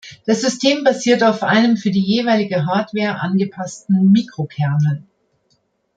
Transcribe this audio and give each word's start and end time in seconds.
Das 0.25 0.41
System 0.41 0.83
basiert 0.83 1.21
auf 1.23 1.43
einem 1.43 1.77
für 1.77 1.91
die 1.91 2.01
jeweilige 2.01 2.65
Hardware 2.65 3.19
angepassten 3.21 4.11
Mikrokernel. 4.11 5.03